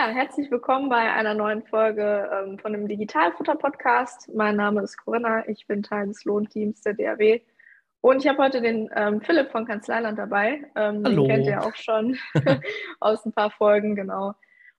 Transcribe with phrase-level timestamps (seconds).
[0.00, 4.30] Ja, herzlich willkommen bei einer neuen Folge ähm, von dem Digitalfutter-Podcast.
[4.34, 7.42] Mein Name ist Corinna, ich bin Teil des Lohnteams der DAW.
[8.00, 10.64] Und ich habe heute den ähm, Philipp von Kanzleiland dabei.
[10.74, 11.26] Ähm, Hallo.
[11.26, 12.16] Den kennt ihr auch schon
[13.00, 14.32] aus ein paar Folgen, genau.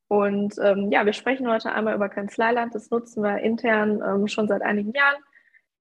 [0.07, 2.73] Und ähm, ja, wir sprechen heute einmal über Kanzleiland.
[2.73, 5.21] Das nutzen wir intern ähm, schon seit einigen Jahren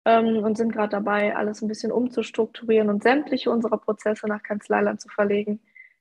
[0.05, 4.99] ähm, und sind gerade dabei, alles ein bisschen umzustrukturieren und sämtliche unserer Prozesse nach Kanzleiland
[4.99, 5.59] zu verlegen.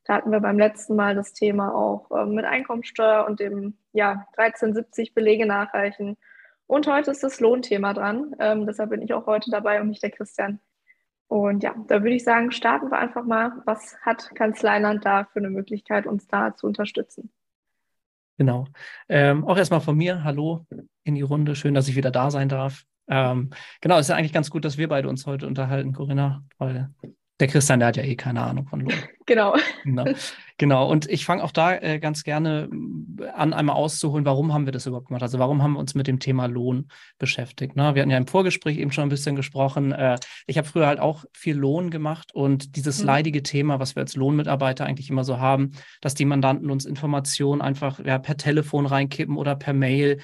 [0.08, 4.26] Da hatten wir beim letzten Mal das Thema auch ähm, mit Einkommensteuer und dem ja,
[4.38, 6.16] 1370 Belege nachreichen.
[6.66, 8.34] Und heute ist das Lohnthema dran.
[8.38, 10.60] Ähm, deshalb bin ich auch heute dabei und nicht der Christian.
[11.26, 13.60] Und ja, da würde ich sagen, starten wir einfach mal.
[13.66, 17.30] Was hat Kanzleiland da für eine Möglichkeit, uns da zu unterstützen?
[18.38, 18.66] Genau.
[19.10, 20.64] Ähm, auch erstmal von mir, hallo
[21.04, 21.54] in die Runde.
[21.54, 22.84] Schön, dass ich wieder da sein darf.
[23.08, 23.50] Ähm,
[23.82, 26.88] genau, es ist ja eigentlich ganz gut, dass wir beide uns heute unterhalten, Corinna, weil
[27.40, 28.94] der Christian, der hat ja eh keine Ahnung von Lohn.
[29.28, 29.54] Genau.
[29.84, 30.04] Genau.
[30.56, 30.90] genau.
[30.90, 32.70] Und ich fange auch da äh, ganz gerne
[33.20, 35.22] äh, an, einmal auszuholen, warum haben wir das überhaupt gemacht?
[35.22, 37.76] Also warum haben wir uns mit dem Thema Lohn beschäftigt?
[37.76, 37.94] Ne?
[37.94, 39.92] Wir hatten ja im Vorgespräch eben schon ein bisschen gesprochen.
[39.92, 43.06] Äh, ich habe früher halt auch viel Lohn gemacht und dieses mhm.
[43.06, 47.60] leidige Thema, was wir als Lohnmitarbeiter eigentlich immer so haben, dass die Mandanten uns Informationen
[47.60, 50.20] einfach ja, per Telefon reinkippen oder per Mail.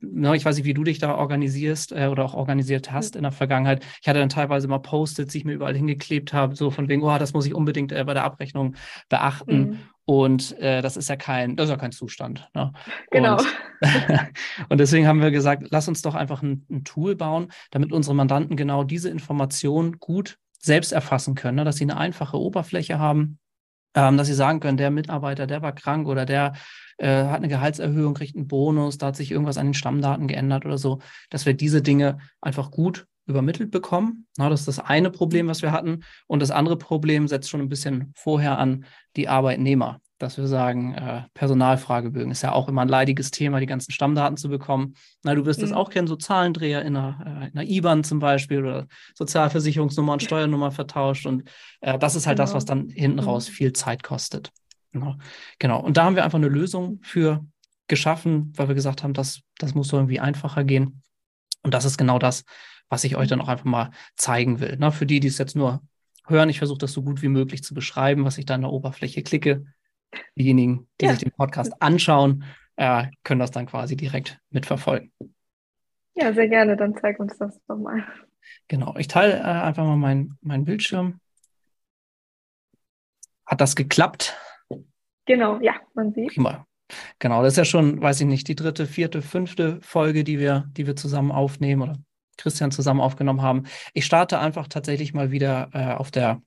[0.00, 0.34] Ne?
[0.34, 3.18] Ich weiß nicht, wie du dich da organisierst äh, oder auch organisiert hast mhm.
[3.18, 3.84] in der Vergangenheit.
[4.00, 7.02] Ich hatte dann teilweise mal Post-its, die ich mir überall hingeklebt habe, so von wegen,
[7.02, 8.45] oh, das muss ich unbedingt äh, bei der Abrechnung
[9.08, 9.58] beachten.
[9.58, 9.78] Mhm.
[10.04, 12.48] Und äh, das ist ja kein, das ist ja kein Zustand.
[12.54, 12.72] Ne?
[13.10, 13.38] Genau.
[13.38, 13.46] Und,
[14.68, 18.14] und, deswegen haben wir gesagt, lass uns doch einfach ein, ein, Tool bauen, damit unsere
[18.14, 21.64] Mandanten genau diese Information gut selbst erfassen können, ne?
[21.64, 23.40] dass sie eine einfache Oberfläche haben,
[23.96, 26.52] ähm, dass sie sagen können, der Mitarbeiter, der war krank oder der
[26.98, 30.64] äh, hat eine Gehaltserhöhung, kriegt einen Bonus, da hat sich irgendwas an den Stammdaten geändert
[30.66, 31.00] oder so,
[31.30, 34.26] dass wir diese Dinge einfach gut übermittelt bekommen.
[34.36, 36.04] Na, das ist das eine Problem, was wir hatten.
[36.26, 38.84] Und das andere Problem setzt schon ein bisschen vorher an
[39.16, 43.66] die Arbeitnehmer, dass wir sagen, äh, Personalfragebögen ist ja auch immer ein leidiges Thema, die
[43.66, 44.94] ganzen Stammdaten zu bekommen.
[45.24, 45.64] Na, du wirst mhm.
[45.64, 50.12] das auch kennen, so Zahlendreher in einer, äh, in einer IBAN zum Beispiel oder Sozialversicherungsnummer
[50.12, 51.26] und Steuernummer vertauscht.
[51.26, 51.48] Und
[51.80, 52.44] äh, das ist halt genau.
[52.44, 53.28] das, was dann hinten mhm.
[53.28, 54.52] raus viel Zeit kostet.
[54.92, 55.16] Genau.
[55.58, 55.80] genau.
[55.80, 57.44] Und da haben wir einfach eine Lösung für
[57.88, 61.02] geschaffen, weil wir gesagt haben, das, das muss so irgendwie einfacher gehen.
[61.62, 62.44] Und das ist genau das,
[62.88, 64.76] was ich euch dann auch einfach mal zeigen will.
[64.78, 65.82] Na, für die, die es jetzt nur
[66.26, 68.72] hören, ich versuche das so gut wie möglich zu beschreiben, was ich da an der
[68.72, 69.66] Oberfläche klicke.
[70.36, 71.12] Diejenigen, die ja.
[71.12, 72.44] sich den Podcast anschauen,
[72.76, 75.12] äh, können das dann quasi direkt mitverfolgen.
[76.14, 76.76] Ja, sehr gerne.
[76.76, 78.04] Dann zeig uns das doch mal.
[78.68, 81.20] Genau, ich teile äh, einfach mal meinen mein Bildschirm.
[83.44, 84.36] Hat das geklappt?
[85.26, 86.34] Genau, ja, man sieht.
[86.34, 86.66] Prima.
[87.18, 90.68] Genau, das ist ja schon, weiß ich nicht, die dritte, vierte, fünfte Folge, die wir,
[90.76, 91.98] die wir zusammen aufnehmen oder
[92.36, 93.64] Christian zusammen aufgenommen haben.
[93.94, 96.40] Ich starte einfach tatsächlich mal wieder äh, auf der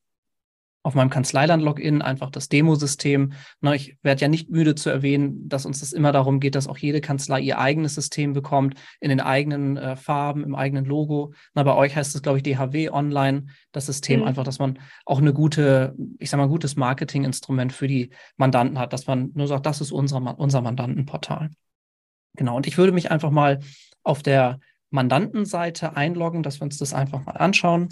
[0.81, 3.33] auf meinem Kanzleiland-Login einfach das Demosystem.
[3.61, 6.67] Ne, ich werde ja nicht müde zu erwähnen, dass uns das immer darum geht, dass
[6.67, 11.33] auch jede Kanzlei ihr eigenes System bekommt, in den eigenen äh, Farben, im eigenen Logo.
[11.53, 14.27] Na, bei euch heißt es, glaube ich, DHW Online, das System, mhm.
[14.27, 18.93] einfach, dass man auch eine gute, ich sage mal, gutes Marketinginstrument für die Mandanten hat,
[18.93, 21.49] dass man nur sagt, das ist unser, unser Mandantenportal.
[22.35, 23.59] Genau, und ich würde mich einfach mal
[24.03, 27.89] auf der Mandantenseite einloggen, dass wir uns das einfach mal anschauen.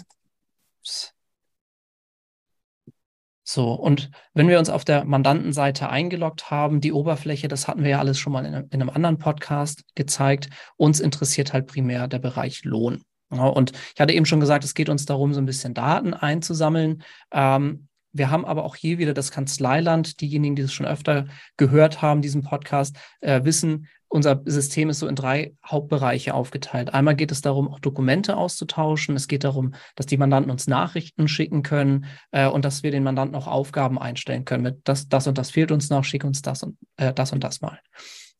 [3.50, 7.90] So, und wenn wir uns auf der Mandantenseite eingeloggt haben, die Oberfläche, das hatten wir
[7.92, 12.08] ja alles schon mal in einem, in einem anderen Podcast gezeigt, uns interessiert halt primär
[12.08, 13.04] der Bereich Lohn.
[13.30, 16.12] Ja, und ich hatte eben schon gesagt, es geht uns darum, so ein bisschen Daten
[16.12, 17.02] einzusammeln.
[17.32, 20.20] Ähm, wir haben aber auch hier wieder das Kanzleiland.
[20.20, 21.26] Diejenigen, die es schon öfter
[21.56, 26.94] gehört haben, diesen Podcast, äh, wissen, unser System ist so in drei Hauptbereiche aufgeteilt.
[26.94, 29.16] Einmal geht es darum, auch Dokumente auszutauschen.
[29.16, 33.02] Es geht darum, dass die Mandanten uns Nachrichten schicken können äh, und dass wir den
[33.04, 34.62] Mandanten auch Aufgaben einstellen können.
[34.62, 37.44] Mit das, das und das fehlt uns noch, schick uns das und äh, das und
[37.44, 37.78] das mal.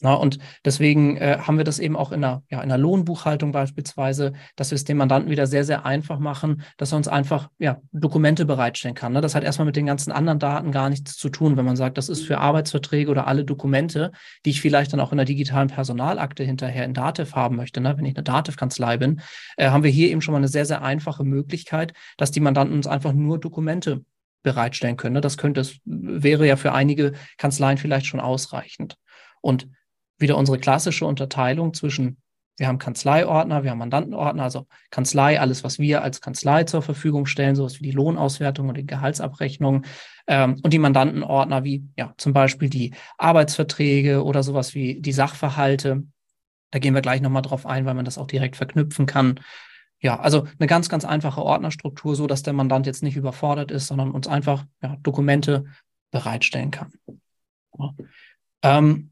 [0.01, 3.51] Na, und deswegen äh, haben wir das eben auch in der, ja, in der Lohnbuchhaltung
[3.51, 7.51] beispielsweise, dass wir es dem Mandanten wieder sehr, sehr einfach machen, dass er uns einfach
[7.59, 9.13] ja, Dokumente bereitstellen kann.
[9.13, 9.21] Ne?
[9.21, 11.99] Das hat erstmal mit den ganzen anderen Daten gar nichts zu tun, wenn man sagt,
[11.99, 14.13] das ist für Arbeitsverträge oder alle Dokumente,
[14.45, 17.81] die ich vielleicht dann auch in der digitalen Personalakte hinterher in Dativ haben möchte.
[17.81, 17.97] Ne?
[17.97, 19.21] Wenn ich eine Dativ-Kanzlei bin,
[19.57, 22.77] äh, haben wir hier eben schon mal eine sehr, sehr einfache Möglichkeit, dass die Mandanten
[22.77, 24.05] uns einfach nur Dokumente
[24.45, 25.15] bereitstellen können.
[25.15, 25.21] Ne?
[25.21, 28.97] Das könnte, das wäre ja für einige Kanzleien vielleicht schon ausreichend.
[29.41, 29.69] Und
[30.19, 32.19] wieder unsere klassische Unterteilung zwischen,
[32.57, 37.27] wir haben Kanzleiordner, wir haben Mandantenordner, also Kanzlei, alles, was wir als Kanzlei zur Verfügung
[37.27, 39.85] stellen, sowas wie die Lohnauswertung und die Gehaltsabrechnung
[40.27, 46.05] ähm, und die Mandantenordner wie ja zum Beispiel die Arbeitsverträge oder sowas wie die Sachverhalte.
[46.71, 49.41] Da gehen wir gleich nochmal drauf ein, weil man das auch direkt verknüpfen kann.
[50.01, 53.89] Ja, also eine ganz, ganz einfache Ordnerstruktur, so dass der Mandant jetzt nicht überfordert ist,
[53.89, 55.65] sondern uns einfach ja, Dokumente
[56.11, 56.93] bereitstellen kann.
[57.79, 57.95] Ja.
[58.63, 59.11] Ähm,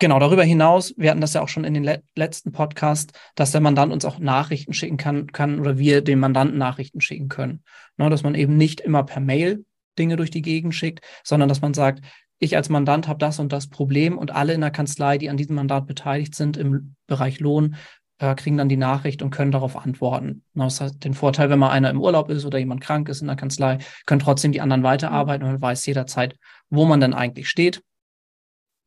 [0.00, 3.50] Genau, darüber hinaus, wir hatten das ja auch schon in den le letzten Podcast, dass
[3.50, 7.64] der Mandant uns auch Nachrichten schicken kann, kann oder wir dem Mandanten Nachrichten schicken können.
[7.96, 9.64] Ne, dass man eben nicht immer per Mail
[9.98, 12.04] Dinge durch die Gegend schickt, sondern dass man sagt,
[12.38, 15.36] ich als Mandant habe das und das Problem und alle in der Kanzlei, die an
[15.36, 17.74] diesem Mandat beteiligt sind im Bereich Lohn,
[18.18, 20.44] äh, kriegen dann die Nachricht und können darauf antworten.
[20.54, 23.20] Ne, das hat den Vorteil, wenn mal einer im Urlaub ist oder jemand krank ist
[23.20, 26.36] in der Kanzlei, können trotzdem die anderen weiterarbeiten und man weiß jederzeit,
[26.70, 27.82] wo man dann eigentlich steht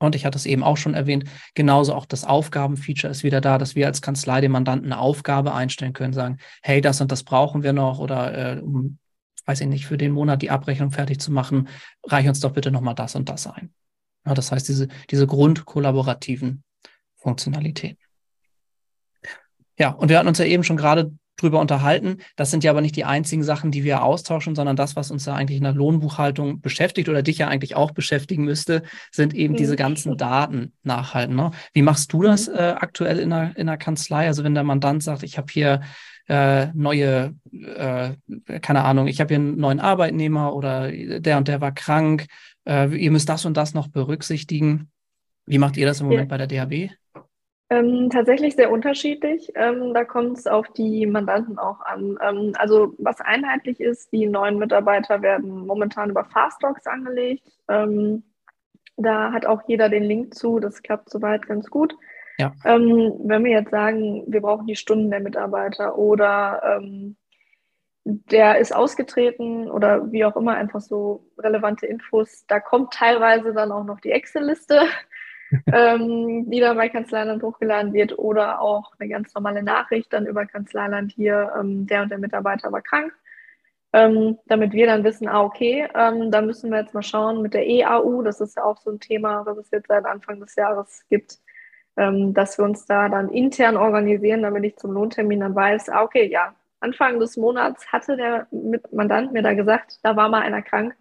[0.05, 3.57] und ich hatte es eben auch schon erwähnt, genauso auch das Aufgabenfeature ist wieder da,
[3.57, 7.23] dass wir als Kanzlei dem Mandanten eine Aufgabe einstellen können, sagen, hey, das und das
[7.23, 8.97] brauchen wir noch oder äh, um,
[9.45, 11.67] weiß ich nicht, für den Monat die Abrechnung fertig zu machen,
[12.03, 13.73] reich uns doch bitte nochmal das und das ein.
[14.25, 16.63] Ja, das heißt, diese, diese grundkollaborativen
[17.17, 17.97] Funktionalitäten.
[19.77, 22.17] Ja, und wir hatten uns ja eben schon gerade drüber unterhalten.
[22.35, 25.23] Das sind ja aber nicht die einzigen Sachen, die wir austauschen, sondern das, was uns
[25.23, 29.53] da eigentlich in der Lohnbuchhaltung beschäftigt oder dich ja eigentlich auch beschäftigen müsste, sind eben
[29.53, 29.57] mhm.
[29.57, 31.35] diese ganzen Daten nachhalten.
[31.35, 31.51] Ne?
[31.73, 32.55] Wie machst du das mhm.
[32.55, 34.27] äh, aktuell in der, in der Kanzlei?
[34.27, 35.81] Also wenn der Mandant sagt, ich habe hier
[36.27, 38.11] äh, neue, äh,
[38.61, 42.27] keine Ahnung, ich habe hier einen neuen Arbeitnehmer oder der und der war krank,
[42.67, 44.91] äh, ihr müsst das und das noch berücksichtigen.
[45.45, 46.37] Wie macht ihr das im Moment ja.
[46.37, 46.91] bei der DHB?
[47.71, 49.53] Ähm, tatsächlich sehr unterschiedlich.
[49.55, 52.19] Ähm, da kommt es auf die Mandanten auch an.
[52.21, 57.47] Ähm, also was einheitlich ist, die neuen Mitarbeiter werden momentan über Fastdocs angelegt.
[57.69, 58.23] Ähm,
[58.97, 60.59] da hat auch jeder den Link zu.
[60.59, 61.95] Das klappt soweit ganz gut.
[62.39, 62.51] Ja.
[62.65, 67.15] Ähm, wenn wir jetzt sagen, wir brauchen die Stunden der Mitarbeiter oder ähm,
[68.03, 73.71] der ist ausgetreten oder wie auch immer, einfach so relevante Infos, da kommt teilweise dann
[73.71, 74.81] auch noch die Excel-Liste
[75.73, 80.45] ähm, die dann bei Kanzleiland hochgeladen wird oder auch eine ganz normale Nachricht dann über
[80.45, 83.13] Kanzleiland hier, ähm, der und der Mitarbeiter war krank.
[83.93, 87.53] Ähm, damit wir dann wissen, ah, okay, ähm, da müssen wir jetzt mal schauen mit
[87.53, 90.55] der EAU, das ist ja auch so ein Thema, was es jetzt seit Anfang des
[90.55, 91.39] Jahres gibt,
[91.97, 96.03] ähm, dass wir uns da dann intern organisieren, damit ich zum Lohntermin dann weiß, ah,
[96.03, 98.47] okay, ja, Anfang des Monats hatte der
[98.91, 100.95] Mandant mir da gesagt, da war mal einer krank.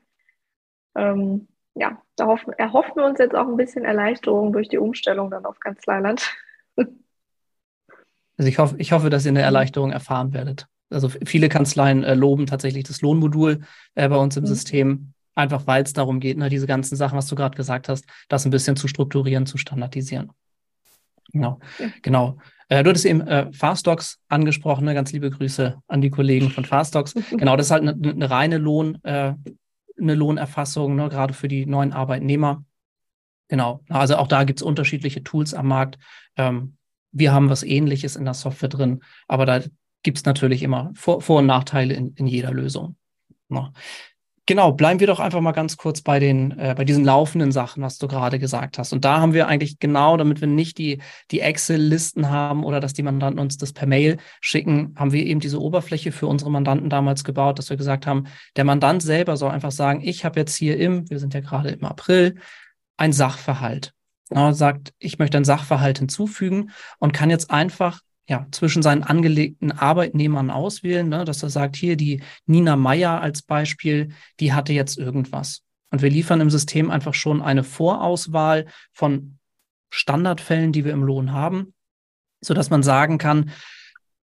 [0.96, 5.30] Ähm, ja, da hoffen, erhoffen wir uns jetzt auch ein bisschen Erleichterung durch die Umstellung
[5.30, 6.30] dann auf Kanzleiland.
[6.76, 10.66] Also ich hoffe, ich hoffe, dass ihr eine Erleichterung erfahren werdet.
[10.88, 13.60] Also viele Kanzleien äh, loben tatsächlich das Lohnmodul
[13.94, 14.48] äh, bei uns im mhm.
[14.48, 18.06] System, einfach weil es darum geht, ne, diese ganzen Sachen, was du gerade gesagt hast,
[18.28, 20.32] das ein bisschen zu strukturieren, zu standardisieren.
[21.32, 21.86] Genau, ja.
[22.02, 22.38] genau.
[22.68, 24.94] Äh, du hattest eben äh, Fastdocs angesprochen, ne?
[24.94, 27.14] ganz liebe Grüße an die Kollegen von Fastdocs.
[27.30, 29.34] genau, das ist halt eine, eine reine Lohn, äh,
[30.00, 32.64] eine Lohnerfassung, ne, gerade für die neuen Arbeitnehmer.
[33.48, 35.98] Genau, also auch da gibt es unterschiedliche Tools am Markt.
[36.36, 36.76] Ähm,
[37.12, 39.60] wir haben was Ähnliches in der Software drin, aber da
[40.02, 42.96] gibt es natürlich immer Vor-, Vor und Nachteile in, in jeder Lösung.
[43.48, 43.72] Ne.
[44.50, 47.84] Genau, bleiben wir doch einfach mal ganz kurz bei den, äh, bei diesen laufenden Sachen,
[47.84, 48.92] was du gerade gesagt hast.
[48.92, 52.92] Und da haben wir eigentlich genau, damit wir nicht die, die Excel-Listen haben oder dass
[52.92, 56.90] die Mandanten uns das per Mail schicken, haben wir eben diese Oberfläche für unsere Mandanten
[56.90, 58.24] damals gebaut, dass wir gesagt haben,
[58.56, 61.68] der Mandant selber soll einfach sagen, ich habe jetzt hier im, wir sind ja gerade
[61.68, 62.34] im April,
[62.96, 63.92] ein Sachverhalt.
[64.30, 69.72] Er sagt, ich möchte ein Sachverhalt hinzufügen und kann jetzt einfach ja, zwischen seinen angelegten
[69.72, 74.98] Arbeitnehmern auswählen, ne, dass er sagt, hier die Nina Meyer als Beispiel, die hatte jetzt
[74.98, 75.64] irgendwas.
[75.90, 79.38] Und wir liefern im System einfach schon eine Vorauswahl von
[79.92, 81.74] Standardfällen, die wir im Lohn haben,
[82.40, 83.50] sodass man sagen kann,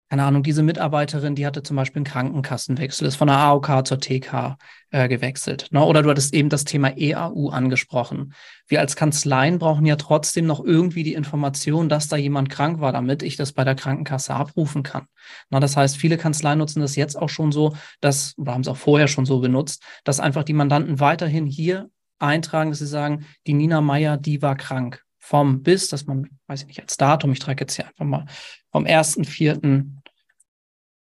[0.09, 3.99] keine Ahnung, diese Mitarbeiterin, die hatte zum Beispiel einen Krankenkassenwechsel, ist von der AOK zur
[3.99, 4.57] TK
[4.91, 5.67] äh, gewechselt.
[5.71, 5.83] Ne?
[5.83, 8.33] Oder du hattest eben das Thema EAU angesprochen.
[8.67, 12.93] Wir als Kanzleien brauchen ja trotzdem noch irgendwie die Information, dass da jemand krank war,
[12.93, 15.07] damit ich das bei der Krankenkasse abrufen kann.
[15.49, 18.69] Na, das heißt, viele Kanzleien nutzen das jetzt auch schon so, dass, oder haben es
[18.69, 23.25] auch vorher schon so benutzt, dass einfach die Mandanten weiterhin hier eintragen, dass sie sagen,
[23.45, 27.33] die Nina Meyer, die war krank vom bis, dass man, weiß ich nicht, als Datum,
[27.33, 28.25] ich trage jetzt hier einfach mal
[28.71, 29.85] vom 1.4.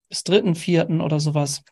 [0.10, 1.02] bis 3.4.
[1.02, 1.64] oder sowas,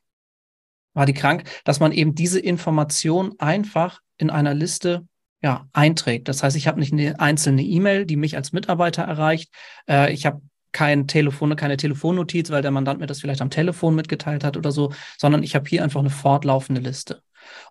[0.96, 5.08] war die krank, dass man eben diese Information einfach in einer Liste
[5.42, 6.28] ja, einträgt.
[6.28, 9.54] Das heißt, ich habe nicht eine einzelne E-Mail, die mich als Mitarbeiter erreicht.
[9.88, 10.42] Äh, ich habe
[10.72, 14.72] kein Telefon, keine Telefonnotiz, weil der Mandant mir das vielleicht am Telefon mitgeteilt hat oder
[14.72, 17.22] so, sondern ich habe hier einfach eine fortlaufende Liste.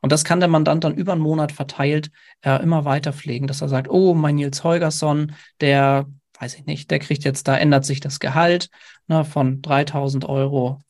[0.00, 2.10] Und das kann der Mandant dann über einen Monat verteilt
[2.42, 6.06] äh, immer weiter pflegen, dass er sagt, oh, mein Nils Holgersson, der,
[6.38, 8.68] weiß ich nicht, der kriegt jetzt, da ändert sich das Gehalt
[9.06, 10.80] ne, von 3000 Euro,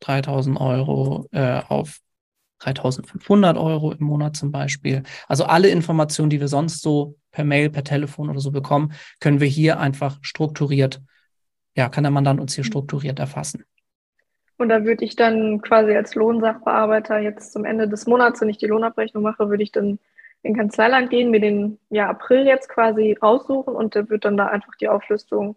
[0.00, 2.00] 3000 Euro äh, auf
[2.60, 5.02] 3500 Euro im Monat zum Beispiel.
[5.28, 9.40] Also alle Informationen, die wir sonst so per Mail, per Telefon oder so bekommen, können
[9.40, 11.02] wir hier einfach strukturiert,
[11.74, 12.68] ja, kann der Mandant uns hier mhm.
[12.68, 13.64] strukturiert erfassen.
[14.58, 18.58] Und da würde ich dann quasi als Lohnsachbearbeiter jetzt zum Ende des Monats, wenn ich
[18.58, 19.98] die Lohnabrechnung mache, würde ich dann
[20.42, 24.46] in Kanzleiland gehen, mir den ja, April jetzt quasi raussuchen und der wird dann da
[24.46, 25.56] einfach die Auflistung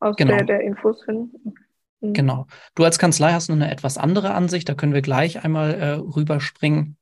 [0.00, 0.36] aus genau.
[0.36, 1.54] der, der Infos finden.
[2.00, 2.14] Mhm.
[2.14, 2.46] Genau.
[2.74, 6.96] Du als Kanzlei hast eine etwas andere Ansicht, da können wir gleich einmal äh, rüberspringen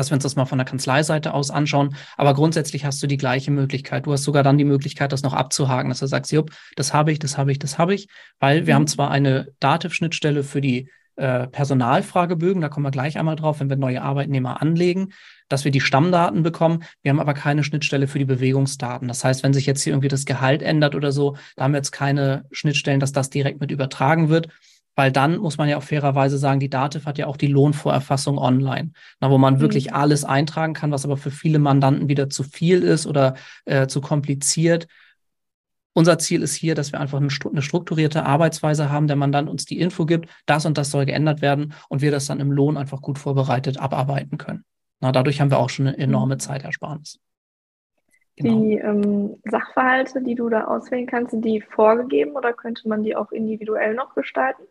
[0.00, 1.94] dass wir uns das mal von der Kanzleiseite aus anschauen.
[2.16, 4.06] Aber grundsätzlich hast du die gleiche Möglichkeit.
[4.06, 7.12] Du hast sogar dann die Möglichkeit, das noch abzuhaken, dass du sagst, jupp, das habe
[7.12, 8.76] ich, das habe ich, das habe ich, weil wir mhm.
[8.76, 13.68] haben zwar eine Dativ-Schnittstelle für die äh, Personalfragebögen, da kommen wir gleich einmal drauf, wenn
[13.68, 15.12] wir neue Arbeitnehmer anlegen,
[15.50, 16.82] dass wir die Stammdaten bekommen.
[17.02, 19.06] Wir haben aber keine Schnittstelle für die Bewegungsdaten.
[19.06, 21.78] Das heißt, wenn sich jetzt hier irgendwie das Gehalt ändert oder so, da haben wir
[21.78, 24.48] jetzt keine Schnittstellen, dass das direkt mit übertragen wird
[24.96, 28.38] weil dann muss man ja auch fairerweise sagen, die Dativ hat ja auch die Lohnvorerfassung
[28.38, 29.60] online, na, wo man mhm.
[29.60, 33.86] wirklich alles eintragen kann, was aber für viele Mandanten wieder zu viel ist oder äh,
[33.86, 34.88] zu kompliziert.
[35.92, 39.64] Unser Ziel ist hier, dass wir einfach eine, eine, strukturierte Arbeitsweise haben, der Mandant uns
[39.64, 42.76] die Info gibt, das und das soll geändert werden und wir das dann im Lohn
[42.76, 44.64] einfach gut vorbereitet abarbeiten können.
[45.00, 46.40] Na, dadurch haben wir auch schon eine enorme mhm.
[46.40, 47.18] Zeitersparnis.
[48.36, 48.60] Genau.
[48.60, 53.16] Die ähm, Sachverhalte, die du da auswählen kannst, sind die vorgegeben oder könnte man die
[53.16, 54.62] auch individuell noch gestalten?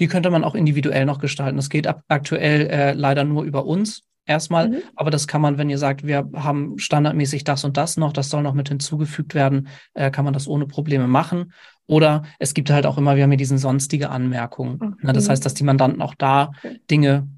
[0.00, 1.56] Die könnte man auch individuell noch gestalten.
[1.56, 4.82] Das geht aktuell äh, leider nur über uns erstmal, mhm.
[4.94, 8.30] aber das kann man, wenn ihr sagt, wir haben standardmäßig das und das noch, das
[8.30, 11.52] soll noch mit hinzugefügt werden, äh, kann man das ohne Probleme machen.
[11.86, 14.74] Oder es gibt halt auch immer, wir haben hier diesen sonstige Anmerkungen.
[14.74, 15.06] Okay.
[15.06, 16.80] Ne, das heißt, dass die Mandanten auch da okay.
[16.90, 17.28] Dinge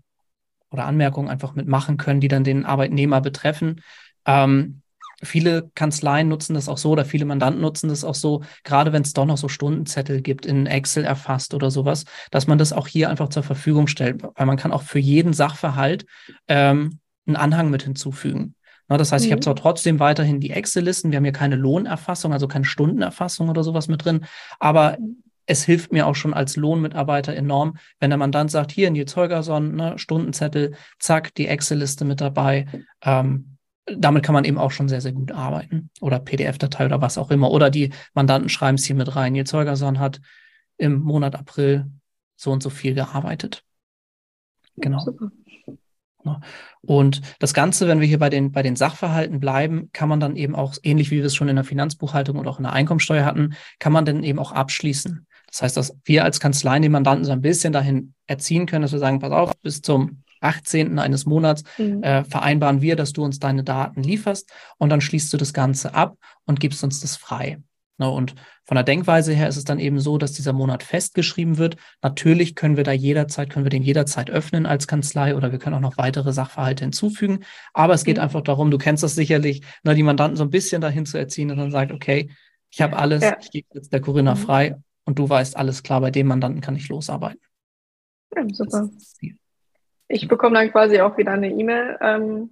[0.71, 3.81] oder Anmerkungen einfach mitmachen können, die dann den Arbeitnehmer betreffen.
[4.27, 4.83] Ähm,
[5.23, 9.03] viele Kanzleien nutzen das auch so oder viele Mandanten nutzen das auch so, gerade wenn
[9.03, 12.87] es doch noch so Stundenzettel gibt, in Excel erfasst oder sowas, dass man das auch
[12.87, 16.07] hier einfach zur Verfügung stellt, weil man kann auch für jeden Sachverhalt
[16.49, 18.55] ähm, einen Anhang mit hinzufügen.
[18.89, 19.27] Na, das heißt, mhm.
[19.29, 23.49] ich habe zwar trotzdem weiterhin die Excel-Listen, wir haben hier keine Lohnerfassung, also keine Stundenerfassung
[23.49, 24.25] oder sowas mit drin,
[24.59, 25.23] aber mhm.
[25.47, 29.05] es hilft mir auch schon als Lohnmitarbeiter enorm, wenn der Mandant sagt, hier in die
[29.05, 32.67] Zeugerson, ne, Stundenzettel, zack, die Excel-Liste mit dabei.
[33.03, 35.91] Ähm, damit kann man eben auch schon sehr, sehr gut arbeiten.
[36.01, 37.51] Oder PDF-Datei oder was auch immer.
[37.51, 39.35] Oder die Mandanten schreiben es hier mit rein.
[39.35, 40.21] Ihr Zeugerson hat
[40.77, 41.91] im Monat April
[42.37, 43.65] so und so viel gearbeitet.
[44.77, 44.99] Genau.
[45.01, 45.31] Super.
[46.83, 50.37] Und das Ganze, wenn wir hier bei den, bei den Sachverhalten bleiben, kann man dann
[50.37, 53.25] eben auch, ähnlich wie wir es schon in der Finanzbuchhaltung oder auch in der Einkommensteuer
[53.25, 55.27] hatten, kann man dann eben auch abschließen.
[55.47, 58.93] Das heißt, dass wir als Kanzlei den Mandanten so ein bisschen dahin erziehen können, dass
[58.93, 60.99] wir sagen, pass auf, bis zum 18.
[60.99, 62.03] eines Monats mhm.
[62.03, 65.95] äh, vereinbaren wir, dass du uns deine Daten lieferst und dann schließt du das Ganze
[65.95, 66.17] ab
[66.47, 67.59] und gibst uns das frei.
[68.01, 71.59] Ne, und von der Denkweise her ist es dann eben so, dass dieser Monat festgeschrieben
[71.59, 71.77] wird.
[72.01, 75.77] Natürlich können wir da jederzeit, können wir den jederzeit öffnen als Kanzlei oder wir können
[75.77, 77.41] auch noch weitere Sachverhalte hinzufügen.
[77.75, 78.23] Aber es geht mhm.
[78.23, 81.51] einfach darum, du kennst das sicherlich, ne, die Mandanten so ein bisschen dahin zu erziehen
[81.51, 82.31] und dann sagt, okay,
[82.71, 83.37] ich habe alles, ja.
[83.39, 84.39] ich gebe jetzt der Corinna mhm.
[84.39, 87.43] frei und du weißt alles klar, bei dem Mandanten kann ich losarbeiten.
[88.35, 88.89] Ja, super.
[90.11, 92.51] Ich bekomme dann quasi auch wieder eine E-Mail ähm,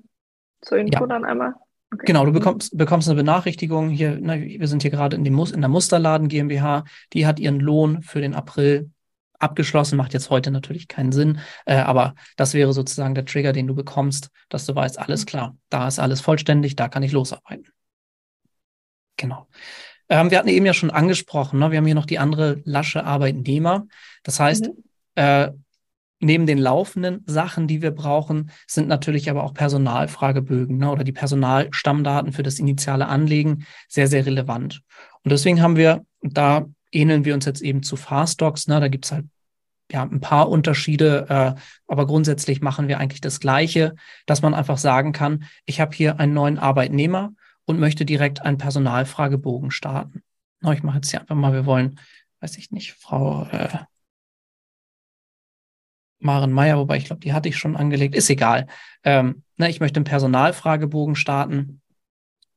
[0.61, 1.07] zur Info ja.
[1.07, 1.55] dann einmal.
[1.93, 2.05] Okay.
[2.07, 5.69] Genau, du bekommst, bekommst eine Benachrichtigung hier, ne, wir sind hier gerade in, in der
[5.69, 6.85] Musterladen GmbH,
[7.15, 8.91] die hat ihren Lohn für den April
[9.39, 13.67] abgeschlossen, macht jetzt heute natürlich keinen Sinn, äh, aber das wäre sozusagen der Trigger, den
[13.67, 17.73] du bekommst, dass du weißt, alles klar, da ist alles vollständig, da kann ich losarbeiten.
[19.17, 19.49] Genau.
[20.11, 23.05] Ähm, wir hatten eben ja schon angesprochen, ne, wir haben hier noch die andere lasche
[23.05, 23.87] Arbeitnehmer.
[24.23, 24.85] Das heißt, mhm.
[25.17, 25.51] äh,
[26.21, 31.13] neben den laufenden Sachen, die wir brauchen, sind natürlich aber auch Personalfragebögen ne, oder die
[31.13, 34.83] Personalstammdaten für das initiale Anlegen sehr, sehr relevant.
[35.25, 39.13] Und deswegen haben wir, da ähneln wir uns jetzt eben zu Fastdocs, ne, da gibt's
[39.13, 39.27] halt
[39.91, 43.95] ja, ein paar Unterschiede, äh, aber grundsätzlich machen wir eigentlich das Gleiche,
[44.27, 47.33] dass man einfach sagen kann, ich habe hier einen neuen Arbeitnehmer
[47.65, 50.23] und möchte direkt einen Personalfragebogen starten.
[50.61, 52.01] Na, ich mache jetzt hier einfach mal, wir wollen,
[52.41, 53.69] weiß ich nicht, Frau äh,
[56.21, 58.67] Maren Meyer, wobei ich glaube, die hatte ich schon angelegt, ist egal.
[59.05, 61.81] Ähm, ne, ich möchte einen Personalfragebogen starten.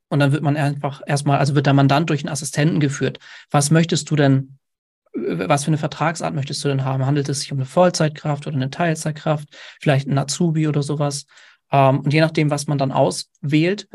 [0.08, 3.18] Und dann wird man einfach erstmal, also wird der Mandant durch einen Assistenten geführt.
[3.50, 4.58] Was möchtest du denn,
[5.14, 7.06] was für eine Vertragsart möchtest du denn haben?
[7.06, 9.48] Handelt es sich um eine Vollzeitkraft oder eine Teilzeitkraft?
[9.80, 11.26] Vielleicht ein Azubi oder sowas?
[11.70, 13.88] Ähm, und je nachdem, was man dann auswählt,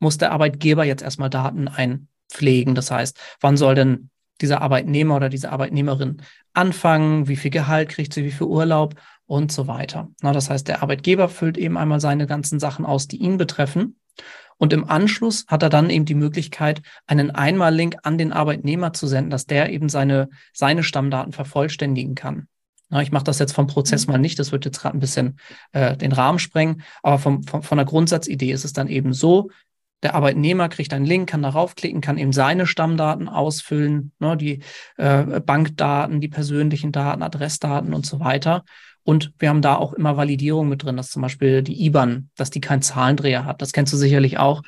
[0.00, 2.74] muss der Arbeitgeber jetzt erstmal Daten einpflegen.
[2.74, 6.22] Das heißt, wann soll denn dieser Arbeitnehmer oder diese Arbeitnehmerin
[6.52, 8.94] anfangen, wie viel Gehalt kriegt sie, wie viel Urlaub
[9.26, 10.08] und so weiter.
[10.22, 13.96] Na, das heißt, der Arbeitgeber füllt eben einmal seine ganzen Sachen aus, die ihn betreffen.
[14.56, 19.06] Und im Anschluss hat er dann eben die Möglichkeit, einen Einmal-Link an den Arbeitnehmer zu
[19.06, 22.48] senden, dass der eben seine, seine Stammdaten vervollständigen kann.
[22.90, 24.12] Na, ich mache das jetzt vom Prozess mhm.
[24.12, 25.38] mal nicht, das wird jetzt gerade ein bisschen
[25.72, 29.50] äh, den Rahmen sprengen, aber vom, vom, von der Grundsatzidee ist es dann eben so,
[30.04, 34.60] der Arbeitnehmer kriegt einen Link, kann darauf klicken, kann eben seine Stammdaten ausfüllen, ne, die
[34.98, 38.64] äh, Bankdaten, die persönlichen Daten, Adressdaten und so weiter.
[39.02, 42.50] Und wir haben da auch immer Validierung mit drin, dass zum Beispiel die IBAN, dass
[42.50, 43.62] die keinen Zahlendreher hat.
[43.62, 44.62] Das kennst du sicherlich auch.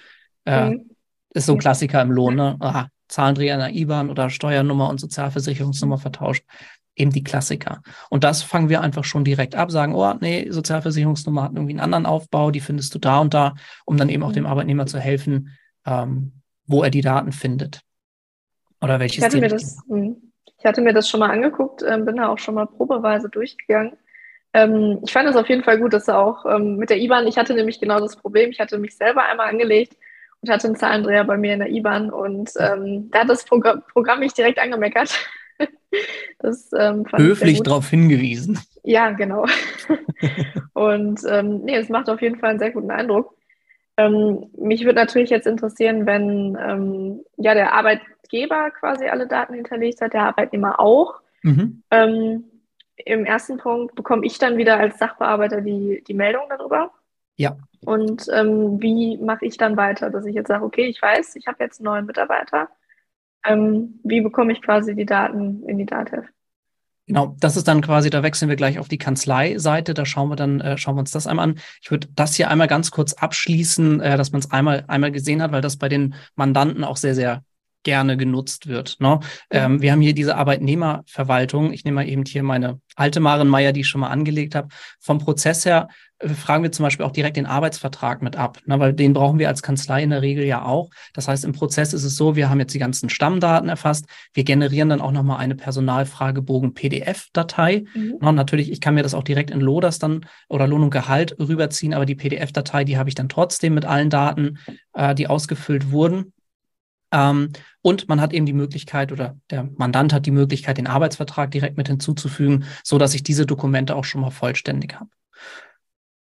[0.47, 0.91] Äh, mhm.
[1.35, 2.57] Ist so ein Klassiker im Lohn, ne?
[2.61, 6.45] Aha, Zahlendreher in der IBAN oder Steuernummer und Sozialversicherungsnummer vertauscht.
[6.99, 7.83] Eben die Klassiker.
[8.09, 11.81] Und das fangen wir einfach schon direkt ab, sagen, oh, nee, Sozialversicherungsnummer hat irgendwie einen
[11.81, 14.51] anderen Aufbau, die findest du da und da, um dann eben auch dem mhm.
[14.51, 15.51] Arbeitnehmer zu helfen,
[15.85, 16.33] ähm,
[16.67, 17.83] wo er die Daten findet.
[18.81, 20.17] Oder welches ich hatte, mir das, hm,
[20.59, 23.93] ich hatte mir das schon mal angeguckt, ähm, bin da auch schon mal probeweise durchgegangen.
[24.53, 27.27] Ähm, ich fand es auf jeden Fall gut, dass er auch ähm, mit der IBAN,
[27.27, 29.97] ich hatte nämlich genau das Problem, ich hatte mich selber einmal angelegt
[30.41, 33.83] und hatte einen Zahlendreher bei mir in der IBAN und ähm, da hat das Progr
[33.93, 35.15] Programm mich direkt angemeckert.
[36.39, 38.59] das, ähm, Höflich darauf hingewiesen.
[38.83, 39.47] Ja, genau.
[40.75, 43.35] und ähm, nee, es macht auf jeden Fall einen sehr guten Eindruck.
[43.97, 50.01] Ähm, mich würde natürlich jetzt interessieren, wenn ähm, ja der Arbeitgeber quasi alle Daten hinterlegt
[50.01, 51.21] hat, der Arbeitnehmer auch.
[51.43, 51.83] Mhm.
[51.91, 52.45] Ähm,
[52.97, 56.93] im ersten Punkt bekomme ich dann wieder als Sachbearbeiter die, die Meldung darüber.
[57.37, 57.57] Ja.
[57.85, 61.47] Und ähm, wie mache ich dann weiter, dass ich jetzt sage, okay, ich weiß, ich
[61.47, 62.69] habe jetzt einen neuen Mitarbeiter.
[63.47, 66.25] Ähm, wie bekomme ich quasi die Daten in die DATEV?
[67.07, 70.35] Genau, das ist dann quasi, da wechseln wir gleich auf die Kanzlei-Seite, da schauen wir
[70.35, 71.59] dann, äh, schauen wir uns das einmal an.
[71.81, 75.41] Ich würde das hier einmal ganz kurz abschließen, äh, dass man es einmal, einmal gesehen
[75.41, 77.45] hat, weil das bei den Mandanten auch sehr, sehr
[77.85, 78.97] gerne genutzt wird.
[78.99, 79.21] Ne?
[79.49, 81.73] Ähm, wir haben hier diese Arbeitnehmerverwaltung.
[81.73, 84.69] Ich nehme mal eben hier meine alte Marenmeier, die ich schon mal angelegt habe.
[84.99, 85.87] Vom Prozess her
[86.25, 88.81] fragen wir zum Beispiel auch direkt den Arbeitsvertrag mit ab, ne?
[88.81, 90.91] weil den brauchen wir als Kanzlei in der Regel ja auch.
[91.13, 94.07] Das heißt, im Prozess ist es so, wir haben jetzt die ganzen Stammdaten erfasst.
[94.33, 97.85] Wir generieren dann auch nochmal eine Personalfragebogen PDF-Datei.
[97.95, 98.19] Mhm.
[98.21, 98.33] Ne?
[98.33, 101.93] Natürlich, ich kann mir das auch direkt in Loders dann oder Lohn und Gehalt rüberziehen,
[101.93, 104.59] aber die PDF-Datei, die habe ich dann trotzdem mit allen Daten,
[104.95, 106.33] äh, die ausgefüllt wurden.
[107.13, 111.51] Ähm, und man hat eben die Möglichkeit oder der Mandant hat die Möglichkeit, den Arbeitsvertrag
[111.51, 115.11] direkt mit hinzuzufügen, so dass ich diese Dokumente auch schon mal vollständig habe.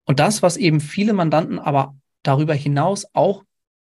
[0.05, 3.43] Und das, was eben viele Mandanten aber darüber hinaus auch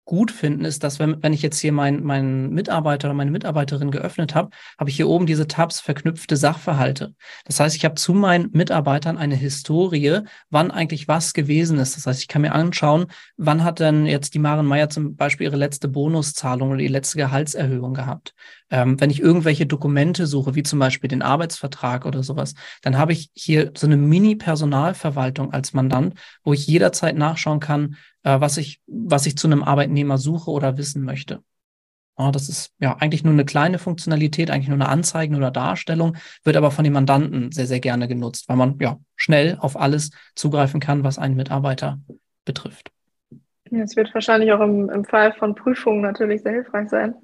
[0.05, 3.91] gut finden, ist, dass wenn, wenn ich jetzt hier meinen mein Mitarbeiter oder meine Mitarbeiterin
[3.91, 7.15] geöffnet habe, habe ich hier oben diese Tabs verknüpfte Sachverhalte.
[7.45, 11.97] Das heißt, ich habe zu meinen Mitarbeitern eine Historie, wann eigentlich was gewesen ist.
[11.97, 15.47] Das heißt, ich kann mir anschauen, wann hat denn jetzt die Maren Meyer zum Beispiel
[15.47, 18.35] ihre letzte Bonuszahlung oder die letzte Gehaltserhöhung gehabt.
[18.71, 23.13] Ähm, wenn ich irgendwelche Dokumente suche, wie zum Beispiel den Arbeitsvertrag oder sowas, dann habe
[23.13, 28.81] ich hier so eine Mini-Personalverwaltung als Mandant, wo ich jederzeit nachschauen kann, äh, was, ich,
[28.87, 31.43] was ich zu einem Arbeitnehmer suche oder wissen möchte.
[32.19, 36.17] Ja, das ist ja eigentlich nur eine kleine Funktionalität, eigentlich nur eine Anzeige oder Darstellung,
[36.45, 40.11] wird aber von den Mandanten sehr, sehr gerne genutzt, weil man ja schnell auf alles
[40.35, 41.99] zugreifen kann, was einen Mitarbeiter
[42.45, 42.91] betrifft.
[43.71, 47.15] Es wird wahrscheinlich auch im, im Fall von Prüfungen natürlich sehr hilfreich sein,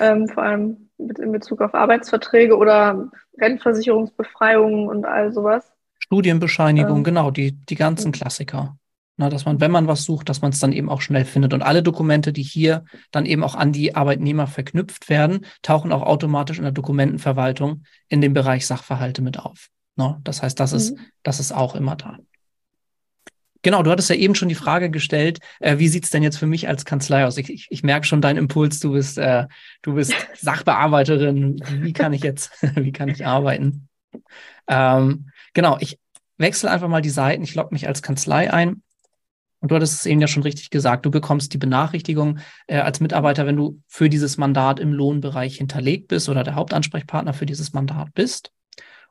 [0.00, 5.72] ähm, vor allem mit, in Bezug auf Arbeitsverträge oder Rentenversicherungsbefreiungen und all sowas.
[5.98, 8.76] Studienbescheinigung, ähm, genau, die, die ganzen Klassiker.
[9.18, 11.54] Na, dass man, wenn man was sucht, dass man es dann eben auch schnell findet.
[11.54, 16.02] Und alle Dokumente, die hier dann eben auch an die Arbeitnehmer verknüpft werden, tauchen auch
[16.02, 19.68] automatisch in der Dokumentenverwaltung in dem Bereich Sachverhalte mit auf.
[19.96, 20.76] Na, das heißt, das, mhm.
[20.76, 22.18] ist, das ist auch immer da.
[23.62, 26.46] Genau, du hattest ja eben schon die Frage gestellt, äh, wie sieht's denn jetzt für
[26.46, 27.38] mich als Kanzlei aus?
[27.38, 29.46] Ich, ich, ich merke schon deinen Impuls, du bist, äh,
[29.80, 31.58] du bist Sachbearbeiterin.
[31.80, 33.88] Wie kann ich jetzt, wie kann ich arbeiten?
[34.68, 35.98] Ähm, genau, ich
[36.36, 37.42] wechsle einfach mal die Seiten.
[37.42, 38.82] Ich logge mich als Kanzlei ein
[39.60, 43.00] und du hattest es eben ja schon richtig gesagt, du bekommst die Benachrichtigung äh, als
[43.00, 47.72] Mitarbeiter, wenn du für dieses Mandat im Lohnbereich hinterlegt bist oder der Hauptansprechpartner für dieses
[47.72, 48.52] Mandat bist.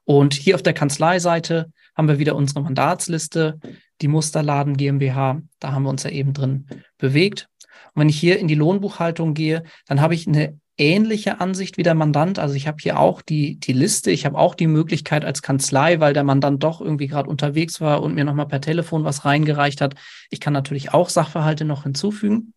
[0.04, 3.60] Und hier auf der Kanzleiseite haben wir wieder unsere Mandatsliste,
[4.02, 7.48] die Musterladen GmbH, da haben wir uns ja eben drin bewegt.
[7.94, 11.84] Und wenn ich hier in die Lohnbuchhaltung gehe, dann habe ich eine ähnliche Ansicht wie
[11.84, 12.40] der Mandant.
[12.40, 16.00] Also ich habe hier auch die, die Liste, ich habe auch die Möglichkeit als Kanzlei,
[16.00, 19.82] weil der Mandant doch irgendwie gerade unterwegs war und mir nochmal per Telefon was reingereicht
[19.82, 19.96] hat.
[20.30, 22.54] Ich kann natürlich auch Sachverhalte noch hinzufügen.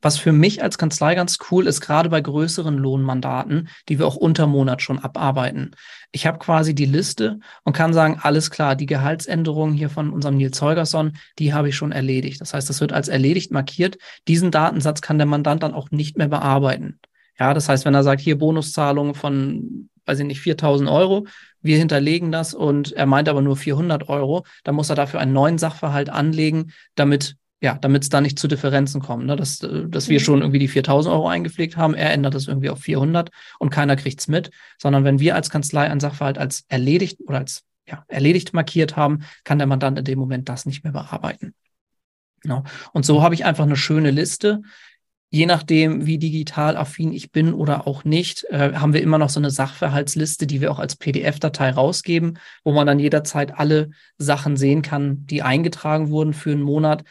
[0.00, 4.14] Was für mich als Kanzlei ganz cool ist, gerade bei größeren Lohnmandaten, die wir auch
[4.14, 5.74] unter Monat schon abarbeiten.
[6.12, 10.36] Ich habe quasi die Liste und kann sagen, alles klar, die Gehaltsänderung hier von unserem
[10.36, 12.40] Nils Holgersson, die habe ich schon erledigt.
[12.40, 13.98] Das heißt, das wird als erledigt markiert.
[14.28, 17.00] Diesen Datensatz kann der Mandant dann auch nicht mehr bearbeiten.
[17.38, 21.26] Ja, das heißt, wenn er sagt, hier Bonuszahlung von weiß ich nicht, 4000 Euro.
[21.60, 24.46] Wir hinterlegen das und er meint aber nur 400 Euro.
[24.64, 28.48] Dann muss er dafür einen neuen Sachverhalt anlegen, damit ja, damit es da nicht zu
[28.48, 29.34] Differenzen kommt, ne?
[29.34, 30.24] dass, äh, dass wir mhm.
[30.24, 33.96] schon irgendwie die 4000 Euro eingepflegt haben, er ändert das irgendwie auf 400 und keiner
[33.96, 38.04] kriegt es mit, sondern wenn wir als Kanzlei einen Sachverhalt als erledigt oder als ja,
[38.08, 41.54] erledigt markiert haben, kann der Mandant in dem Moment das nicht mehr bearbeiten.
[42.42, 42.62] Genau.
[42.92, 44.60] Und so habe ich einfach eine schöne Liste.
[45.28, 49.28] Je nachdem, wie digital affin ich bin oder auch nicht, äh, haben wir immer noch
[49.28, 54.56] so eine Sachverhaltsliste, die wir auch als PDF-Datei rausgeben, wo man dann jederzeit alle Sachen
[54.56, 57.02] sehen kann, die eingetragen wurden für einen Monat.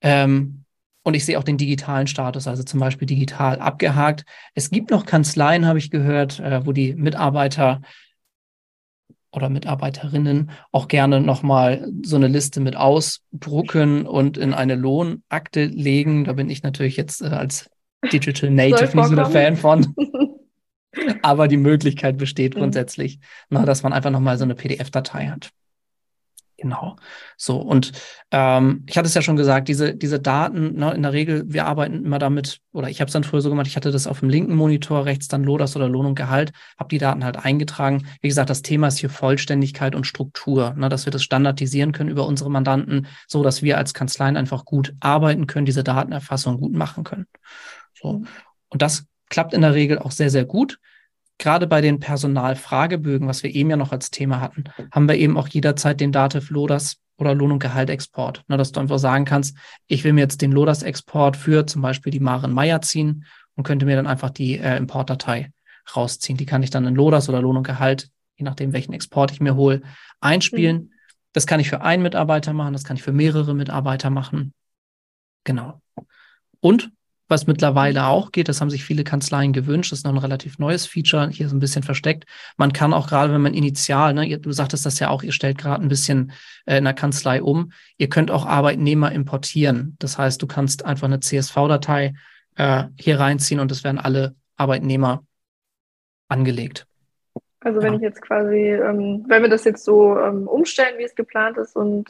[0.00, 0.64] Ähm,
[1.02, 4.24] und ich sehe auch den digitalen Status, also zum Beispiel digital abgehakt.
[4.54, 7.82] Es gibt noch Kanzleien, habe ich gehört, äh, wo die Mitarbeiter
[9.32, 16.24] oder Mitarbeiterinnen auch gerne nochmal so eine Liste mit ausdrucken und in eine Lohnakte legen.
[16.24, 17.70] Da bin ich natürlich jetzt äh, als
[18.12, 19.94] Digital Native nicht so der Fan von.
[21.22, 22.60] Aber die Möglichkeit besteht mhm.
[22.60, 23.22] grundsätzlich, mhm.
[23.58, 25.50] na, dass man einfach nochmal so eine PDF-Datei hat.
[26.60, 26.96] Genau.
[27.36, 27.92] So, und
[28.32, 31.66] ähm, ich hatte es ja schon gesagt, diese, diese Daten, ne, in der Regel, wir
[31.66, 34.18] arbeiten immer damit, oder ich habe es dann früher so gemacht, ich hatte das auf
[34.18, 38.08] dem linken Monitor, rechts dann LODAS oder Lohn und Gehalt, habe die Daten halt eingetragen.
[38.20, 42.10] Wie gesagt, das Thema ist hier Vollständigkeit und Struktur, ne, dass wir das standardisieren können
[42.10, 46.72] über unsere Mandanten, so dass wir als Kanzleien einfach gut arbeiten können, diese Datenerfassung gut
[46.72, 47.26] machen können.
[47.94, 48.14] So.
[48.14, 48.26] Mhm.
[48.68, 50.80] Und das klappt in der Regel auch sehr, sehr gut
[51.38, 55.38] gerade bei den Personalfragebögen, was wir eben ja noch als Thema hatten, haben wir eben
[55.38, 58.44] auch jederzeit den Dativ Lodas oder Lohn- und Gehaltexport.
[58.48, 62.10] Ne, dass du einfach sagen kannst, ich will mir jetzt den Lodas-Export für zum Beispiel
[62.10, 63.24] die Maren Meier ziehen
[63.54, 65.52] und könnte mir dann einfach die äh, Importdatei
[65.96, 66.36] rausziehen.
[66.36, 69.40] Die kann ich dann in Lodas oder Lohn und Gehalt, je nachdem, welchen Export ich
[69.40, 69.82] mir hole,
[70.20, 70.76] einspielen.
[70.76, 70.92] Mhm.
[71.32, 74.54] Das kann ich für einen Mitarbeiter machen, das kann ich für mehrere Mitarbeiter machen.
[75.44, 75.80] Genau.
[76.60, 76.90] Und
[77.28, 80.58] was mittlerweile auch geht, das haben sich viele Kanzleien gewünscht, das ist noch ein relativ
[80.58, 82.24] neues Feature, hier so ein bisschen versteckt.
[82.56, 85.58] Man kann auch gerade, wenn man initial, ne, du sagtest das ja auch, ihr stellt
[85.58, 86.32] gerade ein bisschen
[86.66, 89.96] äh, in der Kanzlei um, ihr könnt auch Arbeitnehmer importieren.
[89.98, 92.14] Das heißt, du kannst einfach eine CSV-Datei
[92.56, 95.24] äh, hier reinziehen und es werden alle Arbeitnehmer
[96.28, 96.86] angelegt.
[97.60, 97.96] Also wenn ja.
[97.98, 101.76] ich jetzt quasi, ähm, wenn wir das jetzt so ähm, umstellen, wie es geplant ist
[101.76, 102.08] und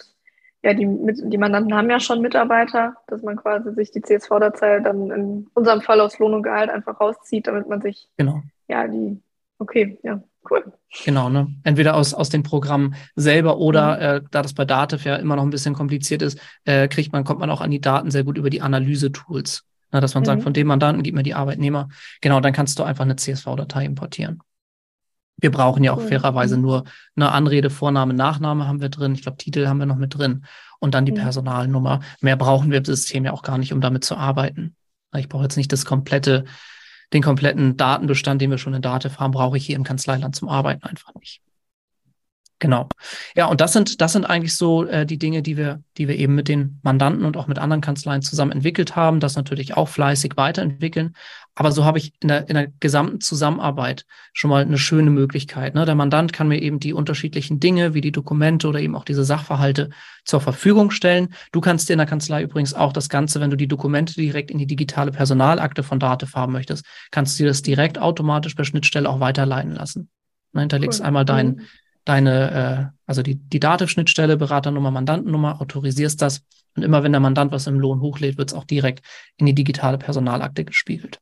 [0.63, 5.11] ja, die, die Mandanten haben ja schon Mitarbeiter, dass man quasi sich die CSV-Datei dann
[5.11, 8.43] in unserem Fall aus Lohn und Gehalt einfach rauszieht, damit man sich genau.
[8.67, 9.21] ja die,
[9.59, 10.73] okay, ja, cool.
[11.05, 11.49] Genau, ne?
[11.63, 14.03] Entweder aus, aus den Programmen selber oder mhm.
[14.03, 17.23] äh, da das bei Dativ ja immer noch ein bisschen kompliziert ist, äh, kriegt man,
[17.23, 19.65] kommt man auch an die Daten sehr gut über die Analyse-Tools.
[19.93, 20.01] Ne?
[20.01, 20.27] Dass man mhm.
[20.27, 21.89] sagt, von dem Mandanten gib mir die Arbeitnehmer.
[22.21, 24.41] Genau, dann kannst du einfach eine CSV-Datei importieren.
[25.41, 26.09] Wir brauchen ja auch cool.
[26.09, 26.63] fairerweise mhm.
[26.63, 26.85] nur
[27.17, 29.15] eine Anrede, Vorname, Nachname haben wir drin.
[29.15, 30.45] Ich glaube, Titel haben wir noch mit drin.
[30.81, 31.23] Und dann die ja.
[31.23, 32.01] Personalnummer.
[32.21, 34.77] Mehr brauchen wir im System ja auch gar nicht, um damit zu arbeiten.
[35.17, 36.45] Ich brauche jetzt nicht das komplette,
[37.13, 40.49] den kompletten Datenbestand, den wir schon in Dativ haben, brauche ich hier im Kanzleiland zum
[40.49, 41.41] Arbeiten einfach nicht.
[42.61, 42.89] Genau.
[43.37, 46.17] Ja, und das sind, das sind eigentlich so äh, die Dinge, die wir, die wir
[46.17, 49.89] eben mit den Mandanten und auch mit anderen Kanzleien zusammen entwickelt haben, das natürlich auch
[49.89, 51.15] fleißig weiterentwickeln.
[51.55, 55.75] Aber so habe ich in der, in der gesamten Zusammenarbeit schon mal eine schöne Möglichkeit.
[55.75, 55.85] Ne?
[55.85, 59.25] Der Mandant kann mir eben die unterschiedlichen Dinge, wie die Dokumente oder eben auch diese
[59.25, 59.91] Sachverhalte
[60.25, 61.35] zur Verfügung stellen.
[61.53, 64.51] Du kannst dir in der Kanzlei übrigens auch das Ganze, wenn du die Dokumente direkt
[64.51, 68.65] in die digitale Personalakte von Datev haben möchtest, kannst du dir das direkt automatisch per
[68.65, 70.11] Schnittstelle auch weiterleiten lassen.
[70.53, 71.07] Ne, hinterlegst cool.
[71.07, 71.67] einmal deinen mhm
[72.09, 76.43] deine, äh, also die, die Dativ-Schnittstelle, Beraternummer, Mandantennummer, autorisierst das.
[76.75, 79.05] Und immer wenn der Mandant was im Lohn hochlädt, wird es auch direkt
[79.37, 81.21] in die digitale Personalakte gespiegelt.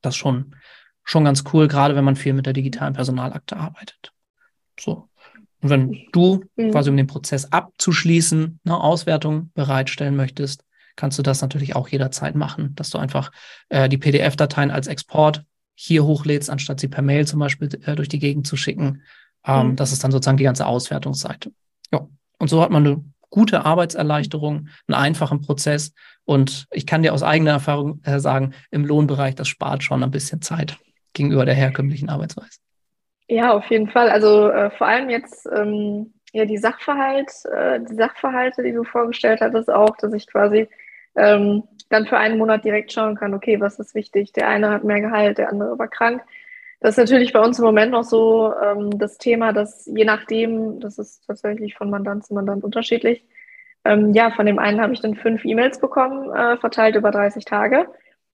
[0.00, 0.56] Das ist schon,
[1.04, 4.12] schon ganz cool, gerade wenn man viel mit der digitalen Personalakte arbeitet.
[4.78, 5.08] So.
[5.60, 6.70] Und wenn du mhm.
[6.70, 10.64] quasi um den Prozess abzuschließen, eine Auswertung bereitstellen möchtest,
[10.96, 13.32] kannst du das natürlich auch jederzeit machen, dass du einfach
[13.68, 18.08] äh, die PDF-Dateien als Export hier hochlädst, anstatt sie per Mail zum Beispiel äh, durch
[18.08, 19.02] die Gegend zu schicken
[19.46, 19.76] ähm, mhm.
[19.76, 21.52] Das ist dann sozusagen die ganze Auswertungsseite.
[21.92, 22.06] Ja.
[22.38, 25.94] Und so hat man eine gute Arbeitserleichterung, einen einfachen Prozess.
[26.24, 30.10] Und ich kann dir aus eigener Erfahrung äh, sagen, im Lohnbereich, das spart schon ein
[30.10, 30.78] bisschen Zeit
[31.12, 32.58] gegenüber der herkömmlichen Arbeitsweise.
[33.28, 34.10] Ja, auf jeden Fall.
[34.10, 39.40] Also äh, vor allem jetzt ähm, ja die Sachverhalt, äh, die Sachverhalte, die du vorgestellt
[39.40, 40.68] hattest, auch, dass ich quasi
[41.16, 44.32] ähm, dann für einen Monat direkt schauen kann, okay, was ist wichtig?
[44.32, 46.22] Der eine hat mehr Gehalt, der andere war krank.
[46.80, 50.80] Das ist natürlich bei uns im Moment noch so ähm, das Thema, dass je nachdem,
[50.80, 53.24] das ist tatsächlich von Mandant zu Mandant unterschiedlich,
[53.84, 57.44] ähm, ja, von dem einen habe ich dann fünf E-Mails bekommen, äh, verteilt über 30
[57.44, 57.86] Tage.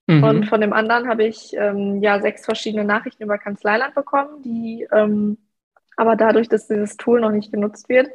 [0.06, 0.24] Mhm.
[0.24, 4.86] Und von dem anderen habe ich ähm, ja sechs verschiedene Nachrichten über Kanzleiland bekommen, die
[4.92, 5.38] ähm,
[5.96, 8.10] aber dadurch, dass dieses Tool noch nicht genutzt wird,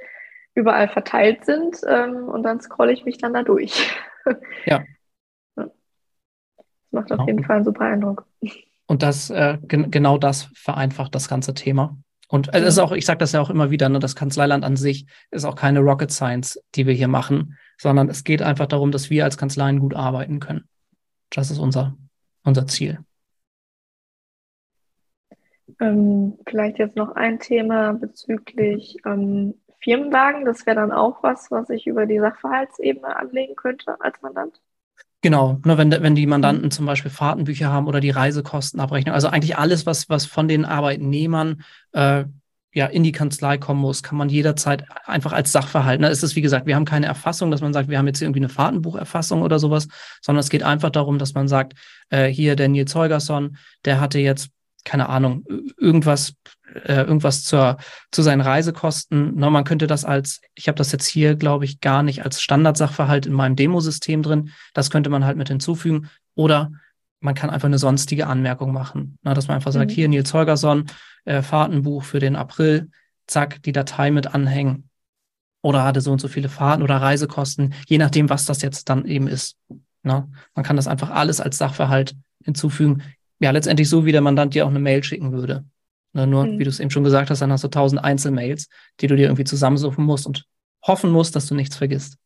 [0.53, 1.81] überall verteilt sind.
[1.87, 3.91] Ähm, und dann scrolle ich mich dann da durch.
[4.65, 4.83] ja.
[6.93, 8.25] Das macht auf jeden Fall einen super Eindruck.
[8.91, 11.95] Und das, äh, gen genau das vereinfacht das ganze Thema.
[12.27, 14.75] Und es ist auch, ich sage das ja auch immer wieder, ne, das Kanzleiland an
[14.75, 18.91] sich ist auch keine Rocket Science, die wir hier machen, sondern es geht einfach darum,
[18.91, 20.67] dass wir als Kanzleien gut arbeiten können.
[21.29, 21.95] Das ist unser,
[22.43, 22.99] unser Ziel.
[25.79, 30.43] Ähm, vielleicht jetzt noch ein Thema bezüglich ähm, Firmenwagen.
[30.43, 34.59] Das wäre dann auch was, was ich über die Sachverhaltsebene anlegen könnte als Mandant.
[35.21, 39.55] Genau, nur wenn, wenn die Mandanten zum Beispiel Fahrtenbücher haben oder die Reisekostenabrechnung, also eigentlich
[39.55, 42.25] alles, was, was von den Arbeitnehmern äh,
[42.73, 46.01] ja in die Kanzlei kommen muss, kann man jederzeit einfach als Sachverhalt.
[46.01, 46.07] Ne?
[46.07, 48.27] Es ist, wie gesagt, wir haben keine Erfassung, dass man sagt, wir haben jetzt hier
[48.27, 49.87] irgendwie eine Fahrtenbucherfassung oder sowas,
[50.21, 51.73] sondern es geht einfach darum, dass man sagt,
[52.09, 54.49] äh, hier der Nils Holgersson, der hatte jetzt
[54.83, 55.45] keine Ahnung,
[55.77, 56.33] irgendwas,
[56.85, 57.77] äh, irgendwas zur,
[58.11, 59.33] zu seinen Reisekosten.
[59.35, 62.41] Na, man könnte das als, ich habe das jetzt hier, glaube ich, gar nicht als
[62.41, 64.51] Standardsachverhalt in meinem Demosystem drin.
[64.73, 66.09] Das könnte man halt mit hinzufügen.
[66.35, 66.71] Oder
[67.19, 69.17] man kann einfach eine sonstige Anmerkung machen.
[69.21, 69.95] Na, dass man einfach sagt, mhm.
[69.95, 70.85] hier Nils Holgersson,
[71.25, 72.89] äh, Fahrtenbuch für den April,
[73.27, 74.89] zack, die Datei mit anhängen.
[75.61, 79.05] Oder hatte so und so viele Fahrten oder Reisekosten, je nachdem, was das jetzt dann
[79.05, 79.57] eben ist.
[80.01, 83.03] Na, man kann das einfach alles als Sachverhalt hinzufügen
[83.41, 85.65] ja, letztendlich so, wie der Mandant dir auch eine Mail schicken würde.
[86.13, 86.59] Ne, nur, mhm.
[86.59, 89.23] wie du es eben schon gesagt hast, dann hast du tausend Einzelmails, die du dir
[89.23, 90.45] irgendwie zusammensuchen musst und
[90.85, 92.17] hoffen musst, dass du nichts vergisst.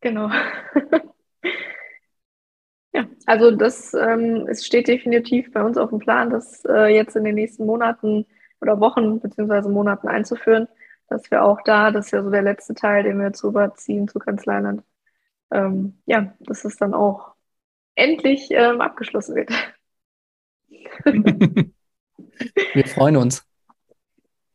[0.00, 0.28] Genau.
[2.92, 7.16] ja, also das ähm, es steht definitiv bei uns auf dem Plan, das äh, jetzt
[7.16, 8.26] in den nächsten Monaten
[8.60, 10.68] oder Wochen beziehungsweise Monaten einzuführen,
[11.08, 14.06] dass wir auch da, das ist ja so der letzte Teil, den wir jetzt rüberziehen
[14.06, 14.84] zu Kanzleiland,
[15.50, 17.34] ähm, ja, dass es dann auch
[17.94, 19.50] endlich ähm, abgeschlossen wird.
[22.74, 23.44] Wir freuen uns.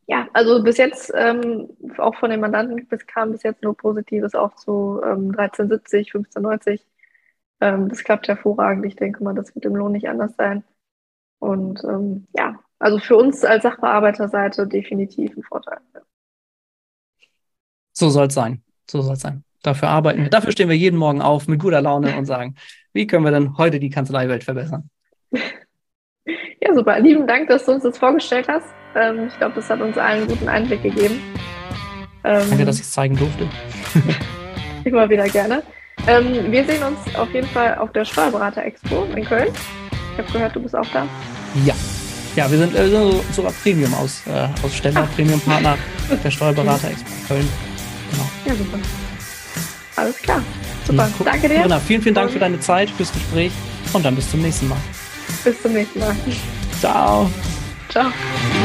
[0.07, 4.35] Ja, also bis jetzt, ähm, auch von den Mandanten bis, kam bis jetzt nur Positives
[4.35, 6.85] auch zu ähm, 1370, 1590.
[7.61, 8.85] Ähm, das klappt hervorragend.
[8.85, 10.63] Ich denke mal, das wird im Lohn nicht anders sein.
[11.39, 15.79] Und ähm, ja, also für uns als Sachbearbeiterseite definitiv ein Vorteil.
[17.91, 18.61] So soll es sein.
[18.89, 19.43] So soll es sein.
[19.63, 20.29] Dafür arbeiten wir.
[20.29, 22.55] Dafür stehen wir jeden Morgen auf mit guter Laune und sagen,
[22.93, 24.89] wie können wir denn heute die Kanzleiwelt verbessern?
[26.75, 26.99] Super.
[26.99, 28.67] Lieben Dank, dass du uns das vorgestellt hast.
[28.95, 31.21] Ähm, ich glaube, das hat uns allen einen guten Einblick gegeben.
[32.23, 33.47] Ähm, Danke, dass ich es zeigen durfte.
[34.83, 35.63] immer wieder gerne.
[36.07, 39.47] Ähm, wir sehen uns auf jeden Fall auf der Steuerberater-Expo in Köln.
[40.13, 41.07] Ich habe gehört, du bist auch da.
[41.65, 41.73] Ja.
[42.35, 42.89] Ja, wir sind äh,
[43.31, 45.77] sogar Premium-Aussteller, aus, äh, Premium-Partner
[46.23, 47.49] der Steuerberater-Expo in Köln.
[48.11, 48.25] Genau.
[48.45, 48.79] Ja, super.
[49.95, 50.41] Alles klar.
[50.85, 51.09] Super.
[51.17, 51.55] Guck, Danke dir.
[51.55, 53.53] Corinna, vielen, vielen Dank für deine Zeit, fürs Gespräch
[53.93, 54.77] und dann bis zum nächsten Mal.
[55.43, 56.15] Bis zum nächsten Mal.
[56.81, 57.25] 早，
[57.89, 58.64] 早。